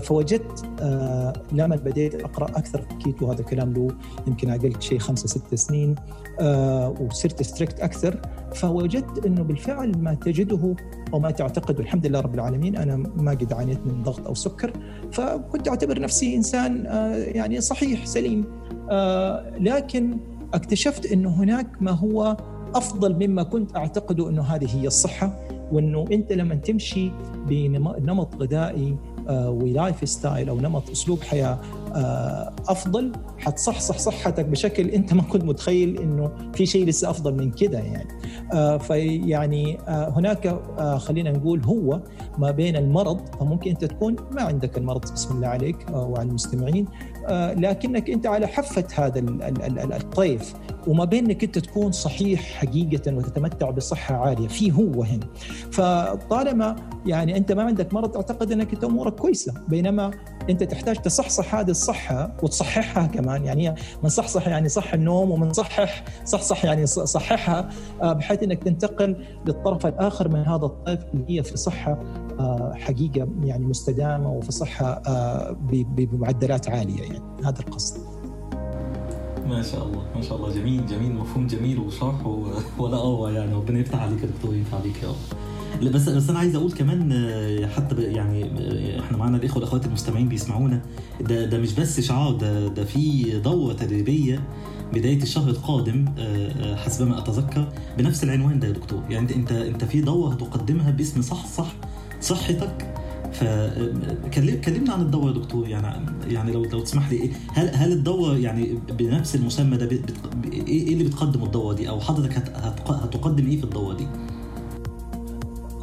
فوجدت 0.00 0.64
لما 1.52 1.76
بديت 1.76 2.14
أقرأ 2.14 2.50
أكثر. 2.58 2.82
في 2.82 2.90
الكيتو 2.92 3.32
هذا 3.32 3.42
كلام 3.42 3.72
له 3.72 3.88
يمكن 4.26 4.50
أقل 4.50 4.72
شيء 4.80 4.98
خمسة 4.98 5.26
ستة 5.26 5.56
سنين 5.56 5.94
وصرت 7.00 7.42
strict 7.42 7.80
أكثر. 7.80 8.20
فوجدت 8.54 9.26
إنه 9.26 9.42
بالفعل 9.42 9.98
ما 9.98 10.14
تجده 10.14 10.74
أو 11.14 11.18
ما 11.20 11.30
تعتقد 11.30 11.78
والحمد 11.78 12.06
لله 12.06 12.20
رب 12.20 12.34
العالمين 12.34 12.76
أنا 12.76 12.96
ما 12.96 13.30
قد 13.30 13.52
عانيت 13.52 13.86
من 13.86 14.02
ضغط 14.02 14.26
أو 14.26 14.34
سكر. 14.34 14.72
فكنت 15.12 15.68
أعتبر 15.68 16.00
نفسي 16.00 16.36
إنسان 16.36 16.84
يعني 17.14 17.60
صحيح 17.60 18.06
سليم. 18.06 18.44
لكن 19.60 20.18
اكتشفت 20.54 21.06
انه 21.06 21.28
هناك 21.30 21.66
ما 21.80 21.90
هو 21.90 22.36
أفضل 22.74 23.28
مما 23.28 23.42
كنت 23.42 23.76
اعتقده 23.76 24.28
إنه 24.28 24.42
هذه 24.42 24.76
هي 24.76 24.86
الصحة 24.86 25.48
وإنه 25.72 26.04
أنت 26.12 26.32
لما 26.32 26.54
تمشي 26.54 27.10
بنمط 27.46 28.42
غذائي 28.42 28.96
ولايف 29.30 30.08
ستايل 30.08 30.48
أو 30.48 30.60
نمط 30.60 30.90
أسلوب 30.90 31.22
حياة 31.22 31.58
أفضل 32.68 33.12
حتصحصح 33.38 33.98
صحتك 33.98 34.44
بشكل 34.44 34.88
أنت 34.88 35.14
ما 35.14 35.22
كنت 35.22 35.44
متخيل 35.44 35.98
إنه 35.98 36.30
في 36.54 36.66
شيء 36.66 36.86
لسه 36.86 37.10
أفضل 37.10 37.34
من 37.34 37.50
كده 37.50 37.78
يعني. 37.78 38.08
فيعني 38.78 39.78
هناك 39.88 40.60
خلينا 40.98 41.30
نقول 41.30 41.64
هو 41.64 42.00
ما 42.38 42.50
بين 42.50 42.76
المرض 42.76 43.20
فممكن 43.40 43.70
أنت 43.70 43.84
تكون 43.84 44.16
ما 44.32 44.42
عندك 44.42 44.78
المرض 44.78 45.12
بسم 45.12 45.36
الله 45.36 45.48
عليك 45.48 45.86
وعلى 45.92 46.28
المستمعين 46.28 46.86
لكنك 47.56 48.10
أنت 48.10 48.26
على 48.26 48.46
حافة 48.46 48.84
هذا 48.94 49.20
الطيف. 49.96 50.54
وما 50.86 51.04
بين 51.04 51.24
انك 51.24 51.44
انت 51.44 51.58
تكون 51.58 51.92
صحيح 51.92 52.40
حقيقة 52.40 53.16
وتتمتع 53.16 53.70
بصحة 53.70 54.14
عالية. 54.14 54.48
في 54.48 54.72
هو 54.72 55.02
هنا 55.02 55.26
فطالما 55.72 56.76
يعني 57.06 57.36
انت 57.36 57.52
ما 57.52 57.62
عندك 57.62 57.94
مرض 57.94 58.16
أعتقد 58.16 58.52
انك 58.52 58.72
انت 58.72 58.84
أمورك 58.84 59.14
كويسة. 59.14 59.54
بينما 59.68 60.10
انت 60.50 60.62
تحتاج 60.62 60.96
تصحصح 60.96 61.54
هذه 61.54 61.70
الصحة 61.70 62.36
وتصححها 62.42 63.06
كمان. 63.06 63.44
يعني 63.44 63.74
من 64.02 64.08
صحصح 64.08 64.48
يعني 64.48 64.68
صح 64.68 64.94
النوم 64.94 65.30
ومن 65.30 65.52
صحح 65.52 66.04
صحصح 66.24 66.64
يعني 66.64 66.86
صححها 66.86 67.68
بحيث 68.02 68.42
انك 68.42 68.64
تنتقل 68.64 69.24
للطرف 69.46 69.86
الآخر 69.86 70.28
من 70.28 70.40
هذا 70.40 70.64
الطيف 70.64 71.00
اللي 71.14 71.38
هي 71.38 71.42
في 71.42 71.56
صحة 71.56 71.98
حقيقة 72.74 73.28
يعني 73.42 73.66
مستدامة 73.66 74.32
وفي 74.32 74.52
صحة 74.52 75.02
بمعدلات 75.70 76.68
عالية 76.68 77.02
يعني. 77.02 77.22
هذا 77.44 77.60
القصد. 77.60 78.17
ما 79.48 79.62
شاء 79.62 79.86
الله 79.86 80.02
ما 80.16 80.22
شاء 80.22 80.36
الله. 80.36 80.54
جميل 80.54 80.86
جميل. 80.86 81.14
مفهوم 81.14 81.46
جميل 81.46 81.78
وشرح 81.78 82.26
ولا 82.78 82.96
أروع 83.00 83.30
يعني. 83.30 83.54
ربنا 83.54 83.78
يفتح 83.78 84.02
عليك 84.02 84.22
يا 84.22 84.26
دكتور 84.26 84.54
ينفع 84.54 84.76
عليك 84.78 85.02
يا 85.02 85.08
رب. 85.08 85.92
بس 85.92 86.08
بس 86.08 86.30
أنا 86.30 86.38
عايز 86.38 86.54
أقول 86.56 86.72
كمان 86.72 87.68
حتى 87.76 88.02
يعني 88.02 88.50
إحنا 89.00 89.16
معانا 89.16 89.36
الإخوة 89.36 89.56
والاخوات 89.56 89.86
المستمعين 89.86 90.28
بيسمعونا. 90.28 90.80
ده 91.20 91.44
ده 91.44 91.58
مش 91.58 91.72
بس 91.74 92.00
شعار 92.00 92.32
ده 92.32 92.68
ده 92.68 92.84
في 92.84 93.22
دورة 93.44 93.72
تدريبية 93.72 94.42
بداية 94.92 95.22
الشهر 95.22 95.50
القادم 95.50 96.04
حسب 96.76 97.06
ما 97.08 97.18
أتذكر 97.18 97.68
بنفس 97.98 98.24
العنوان 98.24 98.58
ده 98.60 98.66
يا 98.68 98.72
دكتور. 98.72 99.02
يعني 99.10 99.22
انت 99.22 99.32
أنت 99.32 99.52
أنت 99.52 99.84
في 99.84 100.00
دورة 100.00 100.32
هتقدمها 100.32 100.90
باسم 100.90 101.22
صح 101.22 101.46
صح 101.46 101.72
صحتك 102.20 102.94
فكلمنا 103.38 104.92
عن 104.92 105.00
الدوره 105.00 105.26
يا 105.28 105.32
دكتور 105.32 105.68
يعني 105.68 106.06
يعني 106.28 106.52
لو 106.52 106.64
لو 106.64 106.80
تسمح 106.80 107.10
لي 107.10 107.30
هل 107.52 107.70
هل 107.74 107.92
الدوره 107.92 108.36
يعني 108.38 108.78
بنفس 108.98 109.34
المسمى 109.34 109.76
ده 109.76 109.86
بت... 109.86 110.14
إيه 110.68 110.92
اللي 110.92 111.04
بتقدمه 111.04 111.44
الدوره 111.44 111.74
دي 111.74 111.88
أو 111.88 112.00
حضرتك 112.00 112.36
هت... 112.36 112.48
هت... 112.56 112.90
هتقدم 112.90 113.46
إيه 113.46 113.58
في 113.58 113.64
الدوره 113.64 113.94
دي؟ 113.96 114.06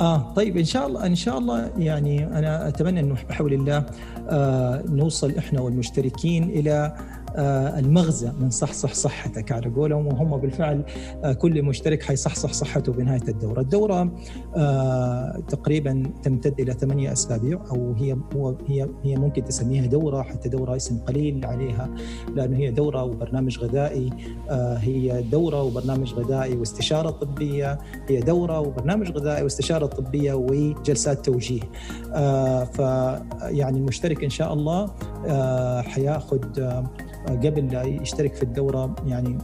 آه 0.01 0.33
طيب 0.33 0.57
إن 0.57 0.65
شاء 0.65 0.87
الله 0.87 1.05
إن 1.05 1.15
شاء 1.15 1.37
الله 1.37 1.71
يعني 1.77 2.25
أنا 2.39 2.67
أتمنى 2.67 2.99
إنه 2.99 3.15
بحول 3.29 3.53
الله 3.53 3.85
آه 4.29 4.83
نوصل 4.89 5.31
إحنا 5.31 5.61
والمشتركين 5.61 6.43
إلى 6.43 6.95
المغزى 7.39 8.31
من 8.39 8.49
صحصح 8.49 8.93
صحتك 8.93 9.51
على 9.51 9.69
قولهم 9.69 10.07
وهم 10.07 10.37
بالفعل 10.37 10.83
آه، 11.23 11.33
كل 11.33 11.63
مشترك 11.63 12.03
حيصحصح 12.03 12.53
صحته 12.53 12.91
بنهايه 12.91 13.21
الدورة، 13.27 13.61
الدورة 13.61 14.11
آه، 14.55 15.43
تقريبا 15.47 16.03
تمتد 16.23 16.59
إلى 16.59 16.73
ثمانية 16.73 17.11
أسابيع 17.11 17.61
أو 17.71 17.93
هي 17.93 18.17
هي 18.67 18.87
هي 19.03 19.15
ممكن 19.15 19.43
تسميها 19.43 19.85
دورة 19.85 20.21
حتى 20.21 20.49
دورة 20.49 20.75
اسم 20.75 20.99
قليل 20.99 21.45
عليها 21.45 21.89
لأنه 22.35 22.57
هي 22.57 22.71
دورة 22.71 23.03
وبرنامج 23.03 23.59
غذائي 23.59 24.09
هي 24.77 25.21
دورة 25.31 25.63
وبرنامج 25.63 26.13
غذائي 26.13 26.57
واستشارة 26.57 27.09
طبية 27.09 27.77
هي 28.09 28.19
دورة 28.19 28.59
وبرنامج 28.59 29.11
غذائي 29.11 29.43
واستشارة 29.43 29.85
طبية 29.85 30.33
وجلسات 30.33 31.25
توجيه. 31.25 31.61
فيعني 32.65 33.77
المشترك 33.77 34.23
إن 34.23 34.29
شاء 34.29 34.53
الله 34.53 34.91
حياخذ 35.81 36.39
قبل 37.29 37.67
لا 37.73 37.83
يشترك 37.83 38.35
في 38.35 38.43
الدورة 38.43 38.95
يعني 39.07 39.37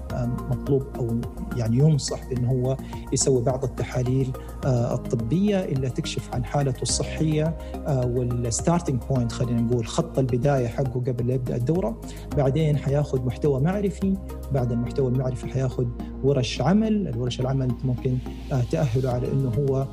مطلوب 0.50 0.84
أو 0.96 1.22
يعني 1.58 1.78
ينصح 1.78 2.30
بأنه 2.30 2.52
هو 2.52 2.78
يسوي 3.14 3.42
بعض 3.42 3.64
التحاليل 3.64 4.32
آه، 4.66 4.94
الطبية 4.94 5.60
اللي 5.60 5.90
تكشف 5.90 6.34
عن 6.34 6.46
حالته 6.46 6.82
الصحية 6.82 7.58
آه، 7.88 8.06
وال 8.06 8.25
starting 8.25 9.02
point 9.10 9.32
خلينا 9.32 9.62
نقول 9.62 9.88
خط 9.88 10.20
البداية 10.20 10.68
حقه 10.68 11.00
قبل 11.08 11.28
لا 11.28 11.34
يبدأ 11.34 11.56
الدورة. 11.56 12.02
بعدين 12.38 12.78
حياخذ 12.78 13.26
محتوى 13.26 13.60
معرفي 13.60 14.18
بعد 14.52 14.72
المحتوى 14.72 15.12
المعرفي 15.12 15.48
حياخذ 15.48 15.86
ورش 16.24 16.62
عمل 16.62 17.08
الورش 17.08 17.40
العمل 17.40 17.72
ممكن 17.84 18.18
آه، 18.52 18.62
تأهله 18.72 19.10
على 19.10 19.32
أنه 19.32 19.52
هو 19.60 19.88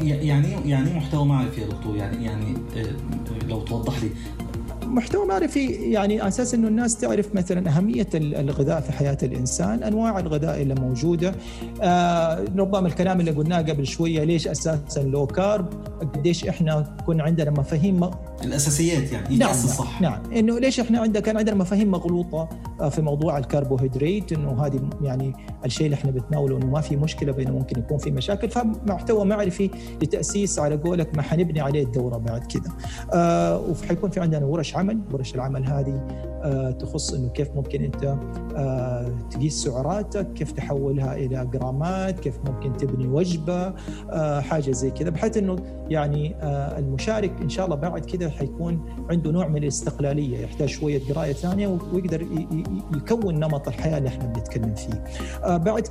يعني 0.00 0.48
يعني 0.70 0.94
محتوى 0.94 1.24
معرفي 1.24 1.60
يا 1.60 1.66
دكتور؟ 1.66 1.96
يعني 1.96 2.24
يعني 2.24 2.54
لو 3.48 3.60
توضح 3.60 4.02
لي 4.02 4.10
محتوى 4.88 5.26
معرفي 5.26 5.66
يعني 5.66 6.28
أساس 6.28 6.54
إنه 6.54 6.68
الناس 6.68 6.96
تعرف 6.96 7.34
مثلا 7.34 7.70
أهمية 7.70 8.06
الغذاء 8.14 8.80
في 8.80 8.92
حياة 8.92 9.18
الإنسان، 9.22 9.82
أنواع 9.82 10.18
الغذاء 10.18 10.62
اللي 10.62 10.74
موجودة، 10.74 11.34
آه 11.82 12.44
ربما 12.56 12.88
الكلام 12.88 13.20
اللي 13.20 13.30
قلناه 13.30 13.58
قبل 13.58 13.86
شوية 13.86 14.24
ليش 14.24 14.48
أساسا 14.48 15.02
لو 15.02 15.26
كارب، 15.26 15.66
قديش 16.14 16.44
إحنا 16.44 16.96
كنا 17.06 17.22
عندنا 17.22 17.50
مفاهيم 17.50 18.10
الأساسيات 18.44 19.12
يعني 19.12 19.36
نعم 19.36 19.50
الصح 19.50 20.00
نعم 20.00 20.32
إنه 20.32 20.58
ليش 20.58 20.80
إحنا 20.80 21.00
عندنا 21.00 21.20
كان 21.20 21.36
عندنا 21.36 21.56
مفاهيم 21.56 21.90
مغلوطة 21.90 22.48
آه، 22.80 22.88
في 22.88 23.02
موضوع 23.02 23.38
الكربوهيدرات 23.38 24.32
إنه 24.32 24.66
هذه 24.66 24.80
يعني 25.02 25.32
الشيء 25.64 25.86
اللي 25.86 25.94
إحنا 25.94 26.10
بنتناوله 26.10 26.56
إنه 26.56 26.66
ما 26.66 26.80
في 26.80 26.96
مشكلة 26.96 27.32
بينه 27.32 27.50
ممكن 27.50 27.78
يكون 27.78 27.98
في 27.98 28.10
مشاكل. 28.10 28.48
فمحتوى 28.50 29.24
معرفي 29.24 29.70
لتأسيس 30.02 30.58
على 30.58 30.76
قولك 30.76 31.14
ما 31.14 31.22
حنبني 31.22 31.60
عليه 31.60 31.84
الدورة 31.84 32.16
بعد 32.16 32.40
كذا 32.46 32.72
آه 33.14 33.60
وحيكون 33.60 34.10
في 34.10 34.20
عندنا 34.20 34.46
ورش 34.46 34.76
عمل 34.78 35.00
ورش 35.12 35.34
العمل 35.34 35.64
هذه 35.64 36.06
آه 36.42 36.70
تخص 36.70 37.14
إنه 37.14 37.28
كيف 37.28 37.48
ممكن 37.56 37.84
أنت 37.84 38.16
آه 38.56 39.18
تقيس 39.30 39.64
سعراتك 39.64 40.32
كيف 40.32 40.52
تحولها 40.52 41.16
إلى 41.16 41.48
جرامات 41.52 42.20
كيف 42.20 42.38
ممكن 42.46 42.76
تبني 42.76 43.06
وجبة 43.08 43.74
آه 44.10 44.40
حاجة 44.40 44.70
زي 44.70 44.90
كذا 44.90 45.10
بحيث 45.10 45.36
إنه 45.36 45.56
يعني 45.90 46.36
المشارك 46.78 47.32
إن 47.42 47.48
شاء 47.48 47.64
الله 47.64 47.76
بعد 47.76 48.04
كذا 48.04 48.30
حيكون 48.30 48.80
عنده 49.10 49.30
نوع 49.30 49.48
من 49.48 49.56
الاستقلالية 49.62 50.38
يحتاج 50.38 50.68
شوية 50.68 51.00
قراية 51.12 51.32
ثانية 51.32 51.78
ويقدر 51.92 52.26
يكون 52.96 53.34
نمط 53.34 53.68
الحياة 53.68 53.98
اللي 53.98 54.08
إحنا 54.08 54.26
بنتكلم 54.26 54.74
فيه. 54.74 55.04
بعد 55.56 55.88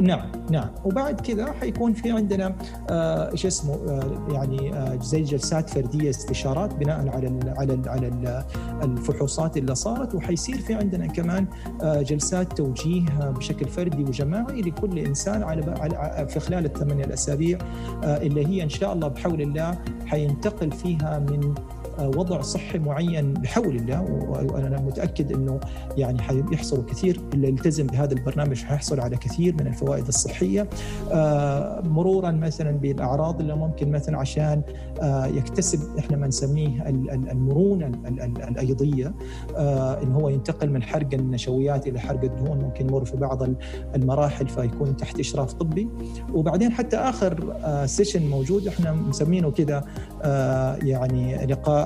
نعم 0.00 0.32
نعم. 0.50 0.68
وبعد 0.84 1.20
كذا 1.20 1.52
حيكون 1.52 1.92
في 1.92 2.10
عندنا 2.10 2.54
آه 2.90 3.32
إيش 3.32 3.46
اسمه 3.46 3.74
آه 3.74 4.32
يعني 4.32 4.74
آه 4.74 4.98
زي 5.02 5.22
جلسات 5.22 5.70
فردية 5.70 6.10
استشارات 6.10 6.74
بناء 6.74 7.08
على 7.08 7.26
ال 7.26 7.54
على 7.56 7.74
ال 7.74 7.88
على 7.88 8.08
ال 8.08 8.44
الفحوصات 8.82 9.56
اللي 9.56 9.74
صارت. 9.74 10.14
وحيصير 10.14 10.58
في 10.58 10.74
عندنا 10.74 11.06
كمان 11.06 11.46
آه 11.82 12.02
جلسات 12.02 12.56
توجيه 12.56 13.04
بشكل 13.20 13.68
فردي 13.68 14.02
وجماعي 14.02 14.60
لكل 14.60 14.98
إنسان 14.98 15.42
على, 15.42 15.74
على 15.80 16.28
في 16.28 16.40
خلال 16.40 16.64
الثمانية 16.64 17.04
الأسابيع 17.04 17.58
آه 18.04 18.22
اللي 18.22 18.46
هي 18.46 18.62
إن 18.62 18.68
شاء 18.68 18.92
الله 18.92 19.08
بحول 19.08 19.42
الله 19.42 19.78
حينتقل 20.06 20.72
فيها 20.72 21.18
من 21.18 21.54
وضع 21.98 22.40
صحي 22.40 22.78
معين 22.78 23.32
بحول 23.32 23.76
الله 23.76 24.02
وأنا 24.52 24.80
متأكد 24.80 25.32
إنه 25.32 25.60
يعني 25.96 26.22
حيحصلوا 26.22 26.84
كثير 26.84 27.20
اللي 27.34 27.48
يلتزم 27.48 27.86
بهذا 27.86 28.12
البرنامج 28.12 28.64
حيحصل 28.64 29.00
على 29.00 29.16
كثير 29.16 29.54
من 29.54 29.66
الفوائد 29.66 30.06
الصحية. 30.06 30.68
آه، 31.12 31.80
مرورا 31.80 32.30
مثلا 32.30 32.70
بالأعراض 32.70 33.40
اللي 33.40 33.56
ممكن 33.56 33.90
مثلا 33.90 34.18
عشان 34.18 34.62
آه، 35.02 35.26
يكتسب 35.26 35.98
إحنا 35.98 36.16
ما 36.16 36.26
نسميه 36.26 36.88
المرونة 37.30 37.92
الأيضية 38.48 39.14
آه، 39.56 40.02
إن 40.02 40.12
هو 40.12 40.28
ينتقل 40.28 40.70
من 40.70 40.82
حرق 40.82 41.08
النشويات 41.14 41.86
إلى 41.86 42.00
حرق 42.00 42.24
الدهون 42.24 42.58
ممكن 42.58 42.88
يمر 42.88 43.04
في 43.04 43.16
بعض 43.16 43.42
المراحل 43.94 44.48
فيكون 44.48 44.96
تحت 44.96 45.20
إشراف 45.20 45.52
طبي. 45.52 45.88
وبعدين 46.32 46.72
حتى 46.72 46.96
آخر 46.96 47.56
سيشن 47.86 48.26
موجود 48.26 48.68
إحنا 48.68 48.92
مسمينه 48.92 49.50
كذا 49.50 49.84
يعني 50.82 51.46
لقاء 51.46 51.81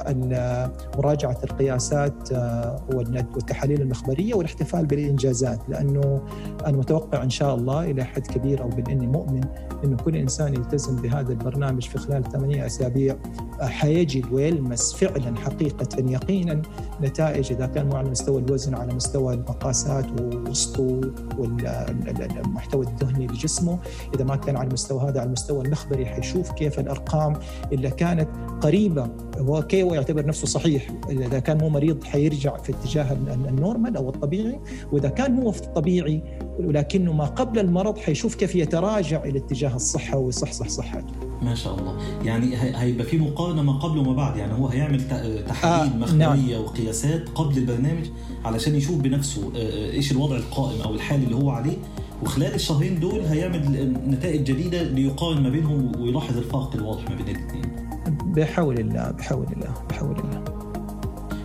مراجعة 0.99 1.39
القياسات 1.45 2.33
آه، 2.33 2.87
والتحاليل 2.95 3.81
المخبرية 3.81 4.35
والاحتفال 4.35 4.87
بالإنجازات 4.87 5.61
لأنه 5.69 6.23
أنا 6.67 6.77
متوقع 6.77 7.23
إن 7.23 7.31
شاء 7.31 7.55
الله 7.55 7.85
إلى 7.85 8.05
حد 8.05 8.27
كبير 8.27 8.63
أو 8.63 8.69
بل 8.69 8.91
اني 8.91 9.07
مؤمن 9.07 9.41
إنه 9.85 9.97
كل 9.97 10.17
إنسان 10.17 10.55
يلتزم 10.55 10.97
بهذا 10.97 11.33
البرنامج 11.33 11.83
في 11.83 11.99
خلال 11.99 12.25
ثمانية 12.25 12.67
أسابيع 12.67 13.17
آه، 13.61 13.67
حيجد 13.67 14.33
ويلمس 14.33 14.95
فعلا 14.95 15.37
حقيقة 15.37 16.11
يقينا 16.11 16.63
نتائج 17.03 17.53
إذا 17.53 17.67
كان 17.67 17.87
مو 17.87 17.97
على 17.97 18.11
مستوى 18.11 18.41
الوزن 18.41 18.75
على 18.75 18.95
مستوى 18.95 19.35
المقاسات 19.35 20.07
ووسطه 20.21 21.01
والمحتوى 21.39 22.87
الدهني 22.87 23.27
لجسمه 23.27 23.79
إذا 24.15 24.25
ما 24.25 24.37
كان 24.37 24.57
على 24.57 24.69
المستوى 24.69 25.01
هذا 25.01 25.21
على 25.21 25.27
المستوى 25.27 25.65
المخبري 25.65 26.07
حيشوف 26.07 26.53
كيف 26.53 26.79
الأرقام 26.79 27.37
اللي 27.73 27.91
كانت 27.91 28.29
قريبة 28.61 29.09
هو 29.39 29.63
كيو 29.63 29.95
يعتبر 29.95 30.27
نفسه 30.27 30.47
صحيح 30.47 30.91
إذا 31.11 31.39
كان 31.39 31.59
مو 31.59 31.69
مريض 31.69 32.05
حيرجع 32.05 32.57
في 32.57 32.73
اتجاه 32.73 33.13
ال 33.13 33.25
normal 33.25 33.97
أو 33.97 34.09
الطبيعي 34.09 34.61
وإذا 34.93 35.09
كان 35.09 35.39
هو 35.39 35.53
في 35.53 35.63
الطبيعي 35.63 36.23
ولكنه 36.59 37.13
ما 37.13 37.25
قبل 37.25 37.59
المرض 37.59 37.99
حيشوف 37.99 38.35
كيف 38.35 38.55
يتراجع 38.55 39.25
إلى 39.25 39.39
اتجاه 39.39 39.77
الصحة 39.77 40.19
ويصحصح 40.19 40.69
صحته. 40.69 41.26
ما 41.43 41.55
شاء 41.55 41.79
الله، 41.79 41.99
يعني 42.25 42.57
هيبقى 42.57 43.05
في 43.05 43.19
مقارنه 43.19 43.63
ما 43.63 43.73
قبل 43.73 43.99
وما 43.99 44.13
بعد، 44.13 44.37
يعني 44.37 44.53
هو 44.53 44.69
هيعمل 44.69 45.09
تحاليل 45.49 45.93
آه 45.93 45.97
مخبرية 45.97 46.57
نعم. 46.57 46.65
وقياسات 46.65 47.29
قبل 47.29 47.59
البرنامج 47.59 48.07
علشان 48.45 48.75
يشوف 48.75 48.97
بنفسه 48.97 49.53
آه، 49.57 49.91
إيش 49.91 50.13
الوضع 50.13 50.37
القائم 50.37 50.81
أو 50.81 50.95
الحالي 50.95 51.25
اللي 51.25 51.37
هو 51.37 51.51
عليه 51.51 51.77
وخلال 52.23 52.55
الشهرين 52.55 53.01
دول 53.01 53.21
هيعمل 53.21 53.93
نتائج 54.09 54.45
جديدة 54.45 54.83
ليقارن 54.83 55.43
ما 55.43 55.49
بينهم 55.49 55.93
ويلاحظ 56.01 56.37
الفرق 56.39 56.71
الواضح 56.75 57.11
ما 57.11 57.17
بين 57.17 57.37
الاثنين. 57.37 57.63
بحول 58.27 58.79
الله 58.79 59.11
بحول 59.11 59.47
الله 59.57 59.75
بحول 59.91 60.19
الله 60.19 60.36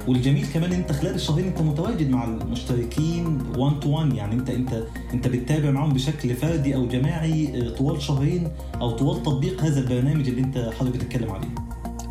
والجميل 0.08 0.46
كمان 0.54 0.74
انت 0.74 0.92
خلال 0.92 1.16
الشهرين 1.16 1.46
انت 1.46 1.62
متواجد 1.62 2.10
مع 2.10 2.24
المشتركين 2.24 3.42
1 3.58 3.80
تو 3.80 3.90
1 3.90 4.14
يعني 4.14 4.36
انت 4.36 4.50
انت 4.50 4.84
انت 5.14 5.28
بتتابع 5.28 5.72
معاهم 5.72 5.94
بشكل 5.94 6.36
فردي 6.36 6.76
أو 6.76 6.88
جماعي 6.88 7.62
آه، 7.62 7.70
طوال 7.70 8.02
شهرين 8.02 8.48
أو 8.82 8.92
طوال 8.92 9.24
تطبيق 9.24 9.62
هذا 9.62 9.80
البرنامج 9.80 10.28
اللي 10.28 10.42
انت 10.42 10.70
حضرتك 10.80 10.96
بتتكلم 10.96 11.32
عليه. 11.32 11.48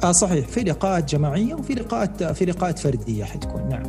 آه 0.05 0.13
صحيح 0.13 0.49
في 0.49 0.61
لقاءات 0.61 1.15
جماعية 1.15 1.55
وفي 1.55 1.75
لقاءات 1.75 2.23
في 2.23 2.45
لقاءات 2.45 2.79
فردية 2.79 3.25
حتكون 3.25 3.69
نعم. 3.69 3.83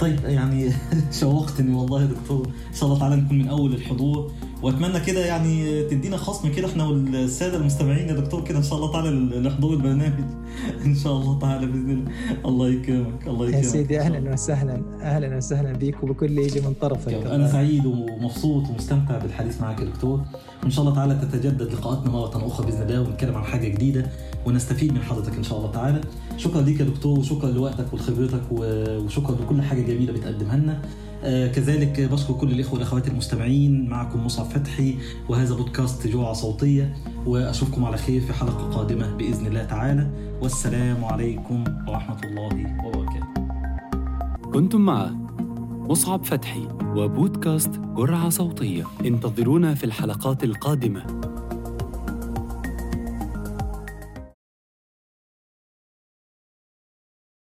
طيب 0.00 0.24
يعني 0.24 0.72
شوقتني 1.20 1.74
والله 1.74 2.00
يا 2.00 2.06
دكتور 2.06 2.46
إن 2.46 2.74
شاء 2.74 2.88
الله 2.88 2.98
تعالى 2.98 3.16
نكون 3.16 3.38
من 3.38 3.48
أول 3.48 3.74
الحضور 3.74 4.32
واتمنى 4.62 5.00
كده 5.00 5.26
يعني 5.26 5.82
تدينا 5.82 6.16
خصم 6.16 6.52
كده 6.52 6.66
إحنا 6.66 6.84
والسادة 6.84 7.56
المستمعين 7.56 8.08
يا 8.08 8.14
دكتور 8.14 8.44
كده 8.44 8.58
إن 8.58 8.62
شاء 8.62 8.78
الله 8.78 8.92
تعالى 8.92 9.10
لحضور 9.40 9.72
البرنامج. 9.72 10.24
إن 10.86 10.94
شاء 10.94 11.12
الله 11.12 11.38
تعالى 11.38 11.66
بإذن 11.66 11.90
الله. 11.90 12.10
الله 12.44 12.68
يكرمك 12.68 13.26
الله 13.26 13.48
يكرمك. 13.48 13.64
يا 13.64 13.68
سيدي 13.68 14.00
أهلا 14.00 14.32
وسهلا 14.32 14.82
أهلا 15.02 15.36
وسهلا 15.36 15.72
بيك 15.72 16.02
وبكل 16.02 16.26
اللي 16.26 16.42
يجي 16.42 16.60
من 16.60 16.74
طرفك. 16.80 17.12
أنا 17.12 17.52
سعيد 17.52 17.86
ومبسوط 17.86 18.70
ومستمتع 18.70 19.18
بالحديث 19.18 19.60
معك 19.60 19.80
يا 19.80 19.84
دكتور. 19.84 20.20
وإن 20.62 20.70
شاء 20.70 20.84
الله 20.84 20.94
تعالى 20.94 21.14
تتجدد 21.14 21.72
لقاءاتنا 21.72 22.10
مرة 22.10 22.46
أخرى 22.46 22.66
بإذن 22.66 22.82
الله 22.82 23.00
ونتكلم 23.00 23.34
عن 23.34 23.44
حاجة 23.44 23.68
جديدة 23.68 24.06
ونستفيد 24.46 24.92
من 24.92 25.02
حضرتك 25.02 25.36
إن 25.36 25.42
شاء 25.44 25.58
الله 25.58 25.70
تعالى. 25.70 26.00
شكرا 26.36 26.60
ليك 26.62 26.80
يا 26.80 26.84
دكتور 26.84 27.18
وشكرا 27.18 27.50
لوقتك 27.50 27.92
ولخبرتك 27.92 28.42
وشكرا 28.52 29.36
لكل 29.36 29.62
حاجة 29.62 29.82
جميلة 29.82 30.12
بتقدمها 30.12 30.56
لنا. 30.56 30.82
كذلك 31.26 32.00
بشكر 32.00 32.32
كل 32.32 32.50
الإخوة 32.50 32.74
والأخوات 32.74 33.08
المستمعين 33.08 33.88
معكم 33.88 34.24
مصعب 34.24 34.46
فتحي 34.46 34.96
وهذا 35.28 35.54
بودكاست 35.54 36.06
جوعة 36.06 36.32
صوتية 36.32 36.96
وأشوفكم 37.26 37.84
على 37.84 37.96
خير 37.96 38.20
في 38.20 38.32
حلقة 38.32 38.70
قادمة 38.70 39.16
بإذن 39.16 39.46
الله 39.46 39.64
تعالى. 39.64 40.10
والسلام 40.42 41.04
عليكم 41.04 41.64
ورحمة 41.88 42.18
الله 42.24 42.76
وبركاته. 42.86 43.26
كنتم 44.52 44.80
مع 44.80 45.10
مصعب 45.88 46.24
فتحي 46.24 46.68
وبودكاست 46.96 47.70
جرعة 47.70 48.28
صوتية. 48.28 48.84
انتظرونا 49.06 49.74
في 49.74 49.84
الحلقات 49.84 50.44
القادمة. 50.44 51.35